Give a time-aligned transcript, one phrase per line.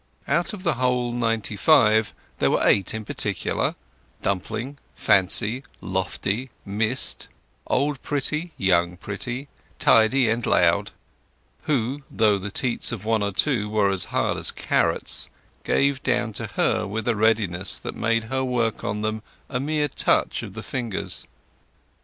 [0.27, 7.27] Out of the whole ninety five there were eight in particular—Dumpling, Fancy, Lofty, Mist,
[7.67, 13.91] Old Pretty, Young Pretty, Tidy, and Loud—who, though the teats of one or two were
[13.91, 15.29] as hard as carrots,
[15.63, 19.87] gave down to her with a readiness that made her work on them a mere
[19.87, 21.27] touch of the fingers.